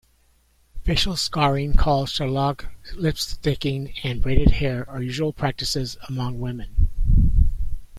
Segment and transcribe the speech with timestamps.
[0.81, 6.89] Facial scarring called Shoulokh, lips sticking, and braided hair are usual practices among women.